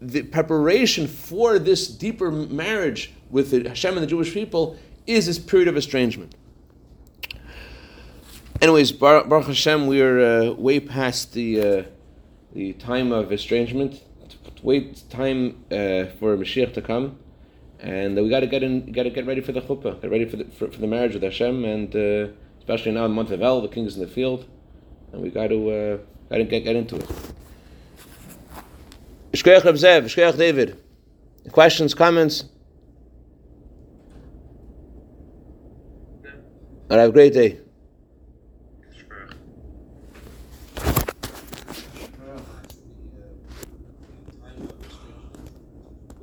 the 0.00 0.22
preparation 0.22 1.08
for 1.08 1.58
this 1.58 1.86
deeper 1.86 2.30
marriage 2.30 3.12
with 3.30 3.50
the 3.50 3.68
Hashem 3.68 3.94
and 3.94 4.02
the 4.02 4.06
Jewish 4.06 4.32
people 4.32 4.78
is 5.06 5.26
this 5.26 5.38
period 5.38 5.68
of 5.68 5.76
estrangement. 5.76 6.34
Anyways, 8.62 8.92
Baruch 8.92 9.46
Hashem, 9.46 9.86
we 9.86 10.00
are 10.00 10.20
uh, 10.20 10.52
way 10.52 10.80
past 10.80 11.34
the 11.34 11.60
uh, 11.60 11.82
the 12.54 12.72
time 12.74 13.12
of 13.12 13.30
estrangement 13.30 14.00
wait 14.62 15.04
time 15.10 15.64
uh, 15.70 16.06
for 16.18 16.36
Mashiach 16.36 16.72
to 16.74 16.82
come, 16.82 17.18
and 17.80 18.16
we 18.16 18.28
got 18.28 18.40
to 18.40 18.46
get 18.46 18.62
in, 18.62 18.92
got 18.92 19.04
to 19.04 19.10
get 19.10 19.26
ready 19.26 19.40
for 19.40 19.52
the 19.52 19.60
chuppah, 19.60 20.00
get 20.00 20.10
ready 20.10 20.24
for 20.24 20.36
the 20.36 20.44
for, 20.44 20.70
for 20.70 20.80
the 20.80 20.86
marriage 20.86 21.14
with 21.14 21.22
Hashem, 21.22 21.64
and 21.64 21.94
uh, 21.94 22.32
especially 22.58 22.92
now 22.92 23.04
in 23.04 23.10
the 23.10 23.14
month 23.14 23.30
of 23.30 23.40
Elul, 23.40 23.62
the 23.62 23.68
king 23.68 23.86
is 23.86 23.96
in 23.96 24.00
the 24.00 24.08
field, 24.08 24.46
and 25.12 25.22
we 25.22 25.30
got 25.30 25.48
to 25.48 25.70
uh, 25.70 25.96
got 26.30 26.38
to 26.38 26.44
get, 26.44 26.64
get 26.64 26.76
into 26.76 26.96
it. 26.96 27.08
Shkoyach 29.32 29.62
Zev, 29.62 30.04
Shkoyach 30.04 30.38
David. 30.38 30.80
Questions, 31.50 31.92
comments? 31.92 32.44
All 36.90 36.96
right, 36.96 37.00
have 37.00 37.10
a 37.10 37.12
great 37.12 37.34
day. 37.34 37.63